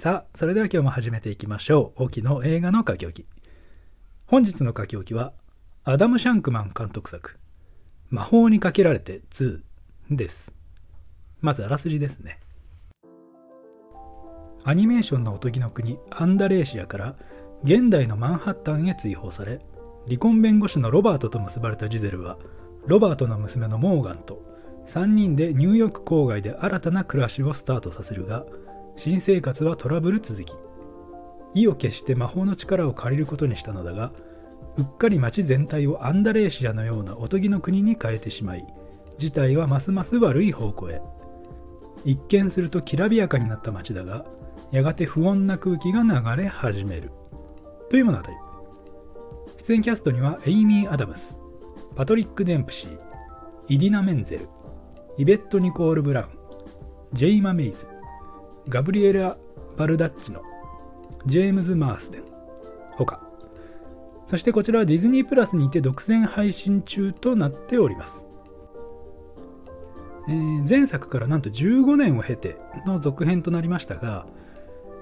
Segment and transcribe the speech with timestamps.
[0.00, 2.04] さあ、それでは今日も始めていきましょう。
[2.04, 3.26] 沖の映画の書き置き。
[4.24, 5.34] 本日の書き置きは、
[5.84, 7.36] アダム・シャンクマン監督作、
[8.08, 9.60] 魔法にかけられて2
[10.10, 10.54] です。
[11.42, 12.40] まずあらすじですね。
[14.64, 17.16] アニメーションのおとぎの国アンダレーシアから
[17.62, 19.60] 現代のマンハッタンへ追放され
[20.06, 22.38] 離婚弁護士のロバートと結ばれたジゼルは
[22.86, 24.42] ロバートの娘のモーガンと
[24.86, 28.46] 3人でニューヨーク郊外で新たな暮らしをスタートさせるが
[29.02, 30.54] 新生活はトラブル続き。
[31.54, 34.12] 意を決して魔法の力を借りることにしたのだが
[34.76, 38.66] うっかり町全体をアンダレーシアのようなおとぎの国に変えてしまい
[39.16, 41.00] 事態はますます悪い方向へ。
[42.04, 44.26] 一見するときらびやかになった町だが
[44.70, 47.10] やがて不穏な空気が流れ始める。
[47.88, 48.24] という物語。
[49.56, 51.38] 出演キャストにはエイミー・アダムス。
[51.96, 52.98] パトリック・デンプシー。
[53.66, 54.48] イディナ・メンゼル。
[55.16, 56.28] イベット・ニコール・ブラウン。
[57.14, 57.86] ジェイマ・メイズ。
[58.70, 59.36] ガブリエラ・
[59.76, 60.42] バルダッチノ
[61.26, 62.24] ジェームズ・マースデン。
[62.92, 63.20] 他。
[64.26, 68.24] そしてこちらはディズニープラスにて独占配信中となっております、
[70.28, 74.28] えー、前作からなんと15年を経ての続編となりましたが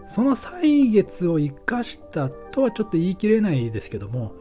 [0.07, 4.33] その歳月を生かしたとはちょっと言い切れないですけども、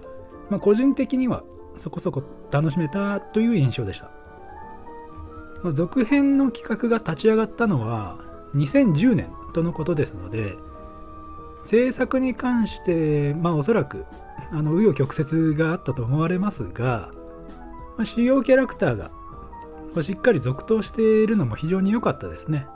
[0.50, 1.44] まあ、個人的には
[1.76, 4.10] そこそこ楽しめたという印象でした。
[5.64, 10.56] まあ、続編の企画が立ち上がったのは2010年とのことですので、
[11.64, 14.06] 制作に関して、まあおそらく、
[14.52, 17.12] あの、紆余曲折があったと思われますが、
[17.98, 19.12] まあ、主要キャラクターが
[20.02, 22.68] しっかり続投しているのも非常に良かったですね。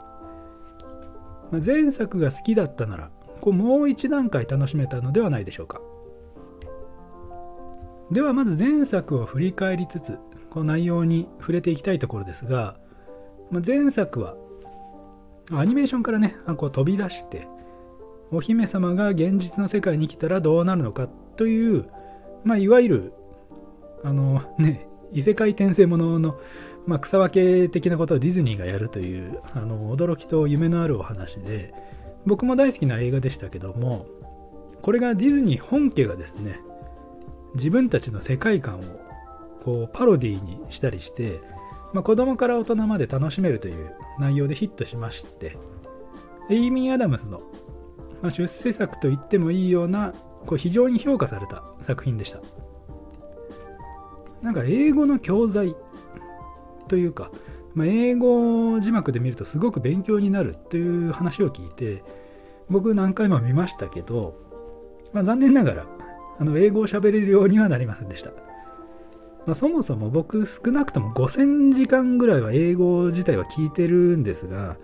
[1.52, 3.12] まあ、前作が好きだったなら
[3.42, 5.82] こうもう一段階楽しめたのではないでしょうか
[8.10, 10.18] ではまず前作を振り返りつつ
[10.50, 12.78] この内容に触れていきたいところですが、
[13.52, 14.36] まあ、前作は
[15.54, 17.48] アニメーションからねこう飛び出して
[18.32, 21.90] お姫様が現実の世界に来たらどうなるのかという、
[22.44, 23.14] まあ、いわゆる
[24.04, 26.40] あのね異世界転生ものの
[26.88, 31.74] まあ、草分け的なことをディズニーがやるというあの驚きと夢のあるお話で
[32.26, 34.08] 僕も大好きな映画でしたけども
[34.82, 36.60] これがディズニー本家がですね
[37.56, 38.84] 自分たちの世界観を
[39.64, 41.40] こうパロディーにしたりして、
[41.94, 45.58] まあ、子供から大人まで楽しめるという内容でヒットしまして
[46.50, 47.42] エイミー・アダムスの、
[48.22, 50.14] まあ、出世作と言ってもいいような
[50.46, 52.40] こう非常に評価された作品でした。
[54.42, 55.76] なんか英語の教材
[56.88, 57.32] というか、
[57.76, 62.04] まあ、英語字幕で見るとすごく勉強になるという話を聞いて
[62.70, 64.36] 僕何回も見ましたけど、
[65.14, 65.86] まあ、残念ながら
[66.40, 68.32] あの英語を喋れるようにはなりませんでした、
[69.46, 74.78] まあ、そもそも僕少なくとも5000時間ぐらいは英語自体は聞いてるんですが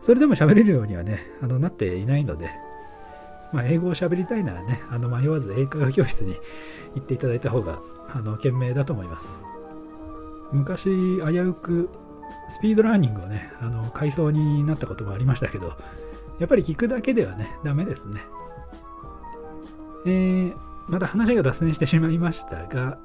[0.00, 2.50] それでも喋れるようにはねあのなっていないので
[3.52, 6.36] まあ、英語を喋りたいならね、あの迷わず英会話教室に
[6.94, 9.38] 行っていただいた方が、あの、賢明だと思います。
[10.52, 11.90] 昔危うく
[12.48, 15.74] スピードラーニングをねあの階層になったこともありましたけど
[16.38, 18.20] やっぱり聞くだけではねダメですね
[20.04, 20.54] えー、
[20.88, 22.98] また話が脱線してしまいましたが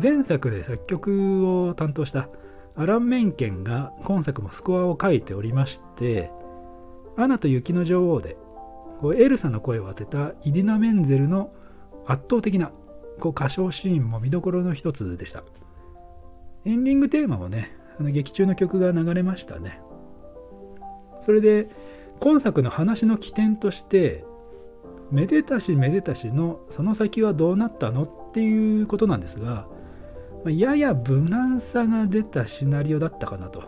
[0.00, 2.28] 前作で作曲を担当した
[2.76, 6.30] アラン・メンケンが今作もスコアを書いておりまして
[7.16, 8.36] アナと雪の女王で
[9.16, 11.52] エルサの声を当てたイディナ・メンゼルの
[12.06, 12.70] 圧倒的な
[13.20, 15.44] こう歌唱シーンも見どころの一つでした。
[16.64, 19.80] エンディングテーマもね、あの劇中の曲が流れましたね。
[21.20, 21.68] それで、
[22.18, 24.24] 今作の話の起点として、
[25.10, 29.66] めでたしめでたしのその先はどうなったのっていうことなんですが、
[30.48, 33.64] やや無難さが出たシナリオだったかなと。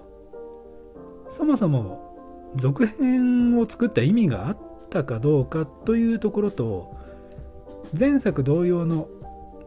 [1.29, 4.59] そもそも続編を作った意味があっ
[4.91, 6.95] たかどうかというところと、
[7.99, 9.09] 前作同様の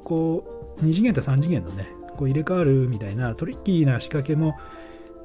[0.03, 4.55] こう2次元と3次元のねこう入れ替わるみたいなトリッキーな仕掛けも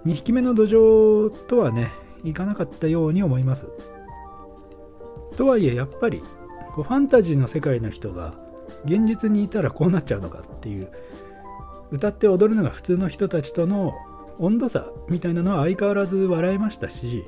[0.05, 1.91] 2匹目の土壌とはね
[2.25, 3.69] いかなかったように思います
[5.37, 6.23] とはいえやっぱり
[6.75, 8.35] こうファンタジーの世界の人が
[8.85, 10.91] 現実にいたらこうなっちゃうのかっていう
[11.91, 13.95] 歌って踊るのが普通の人たちとの
[14.39, 17.25] 温度差みたいなのは相変わらず笑えましたし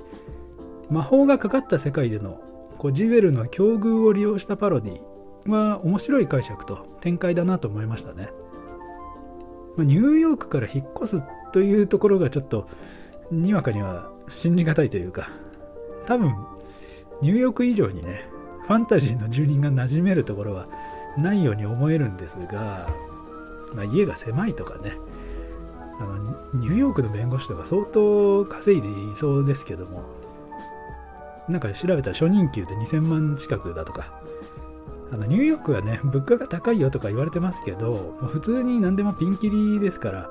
[0.90, 2.40] 魔法がかかった世界での
[2.78, 8.28] こうジゼルの境遇を利用したパロディは面白い解釈と展開だなと思いましたね。
[9.76, 12.68] まニューヨークから引っ越すというところがちょっと
[13.30, 15.30] にわかには信じがたいというか
[16.06, 16.34] 多分
[17.22, 18.26] ニューヨーク以上にね
[18.66, 20.66] ファンタジーの住人が馴染めるところは
[21.16, 22.88] ないように思えるんですが、
[23.74, 24.92] まあ、家が狭いとかね。
[26.00, 30.02] あのニューヨークの弁護士とか相当稼いでいそうですけども。
[31.48, 34.20] なんか調べたら初任給で2000万近くだとか。
[35.12, 40.30] あのニューヨークはね物価が高いよとか言われてますけど普通に何でもピンキリですから。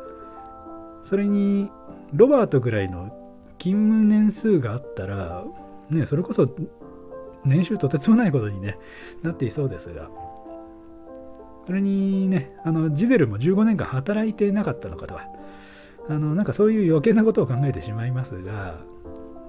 [1.03, 1.69] それに
[2.13, 3.09] ロバートぐらいの
[3.57, 5.43] 勤務年数があったら
[5.89, 6.47] ねそれこそ
[7.43, 8.77] 年収とてつもないことに、ね、
[9.23, 10.09] なっていそうですが。
[11.65, 15.15] それにねあのジゼルも15年間働いてなかったのかと。
[15.15, 15.27] か
[16.09, 18.79] あのなんかそういう余計なことを考えてしまいますが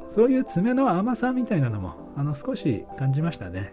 [0.09, 3.73] そういう爪の甘さみたいなのもあの少し感じましたね。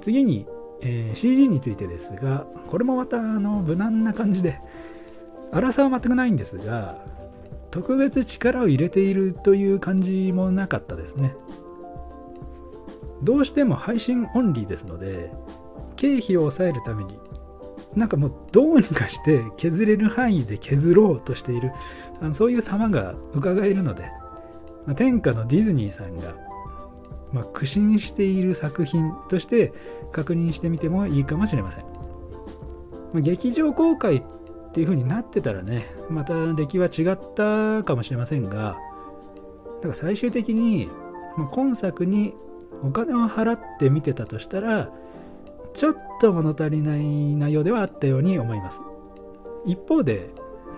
[0.00, 0.46] 次に、
[0.80, 4.60] えー、CG についてですがこれもまたあの無難な感じで
[5.52, 7.04] 粗さは全くないんですが
[7.70, 11.34] 特別力を入れているという感じもなかったですね。
[13.22, 15.30] どうしても配信オンリーですので
[16.00, 17.18] 経費を抑えるために
[17.94, 21.72] なんかもうどうにかして削れる範囲で削ろうとしている
[22.22, 24.04] あのそういう様が伺えるので、
[24.86, 26.34] まあ、天下のディズニーさんが、
[27.32, 29.74] まあ、苦心している作品として
[30.10, 31.84] 確認してみてもいいかもしれません、
[33.12, 34.22] まあ、劇場公開っ
[34.72, 38.78] ていう風になってたらねまた出来は違ったかもしれませんが
[39.82, 40.88] だから最終的に、
[41.36, 42.32] まあ、今作に
[42.82, 44.90] お金を払って見てたとしたら
[45.74, 48.80] ちょっと物足りない内容ではあったように思います。
[49.66, 50.30] 一方で、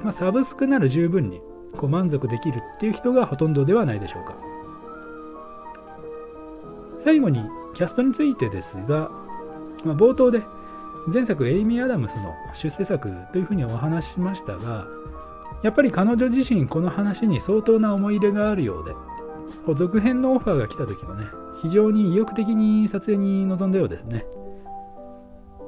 [0.03, 1.41] まあ、サブスクなら十分に
[1.77, 4.37] こう満足できるっていう人がほとんどではないでしょうか。
[6.99, 7.44] 最後に
[7.75, 9.11] キャストについてですが、
[9.85, 10.43] まあ、冒頭で
[11.12, 14.87] 前作エイミー・アダムスの出世作というふうにお話ししましたが
[15.65, 18.94] やっぱり彼女自身この話に相当な思い入れがあるようで
[19.75, 21.27] 続編のオファーが来た時もね
[21.61, 24.25] 非常に意欲的に撮影に臨んだようですね。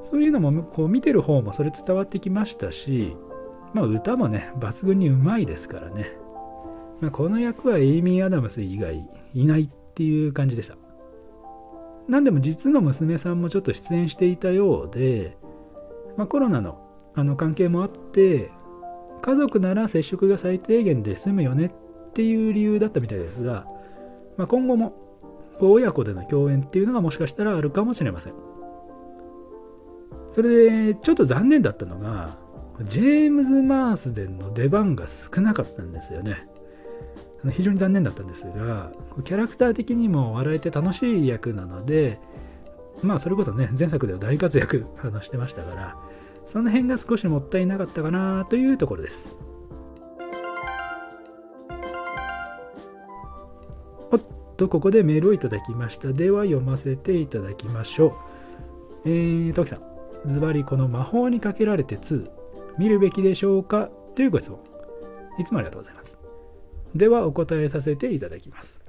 [0.04, 3.16] そういうのもこう見てる方もそれ伝わってきましたし、
[3.72, 6.12] まあ、歌もね抜群にうまいですからね、
[7.00, 10.76] まあ、この役はエイミー・アダムス以外いないっていう感じでした。
[12.06, 15.38] 何でも実の娘さんもちょっと出演していたようで、
[16.18, 16.82] まあ、コロナの
[17.14, 18.50] あの関係もあって
[19.22, 23.66] 家族なら接触が最低限で済むよねっていう理由だったみたいですが、
[24.36, 24.92] まあ、今後も
[25.60, 28.53] 親子での共演っていうのがもしかしたらあるかもしれません。
[30.30, 32.36] それでちょっと残念だったのが
[32.82, 36.48] ジェームズ・マースデンの出番が少なかったんですよね。
[37.50, 38.90] 非常に残念だったんですが
[39.24, 42.18] キャラクター的にも笑えて楽しい役なので
[43.02, 45.96] まあそれこそね前作では大活躍あのしてましたから
[46.46, 49.28] その辺が少しもったいなかったかなというところです。
[54.10, 54.20] おっ
[54.56, 56.12] とここでメールをいただきました。
[56.12, 58.16] では読ませていただきましょ
[59.04, 59.08] う。
[59.08, 59.93] えー、トキさん。
[60.26, 62.30] ズバリこの魔法にかけられて2
[62.78, 63.90] 見るべきでしょうか？
[64.14, 64.60] というご質問。
[65.38, 66.16] いつもありがとうございます。
[66.94, 68.80] ではお答えさせていただきます。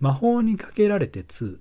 [0.00, 1.58] 魔法にかけられて2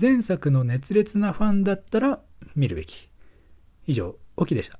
[0.00, 2.20] 前作の熱烈なファンだったら
[2.54, 3.08] 見るべき。
[3.86, 4.78] 以上オキでした。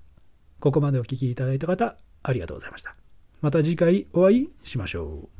[0.61, 2.94] ここまでお聴きいただいた方ありがとうございました。
[3.41, 5.39] また次回お会いしましょう。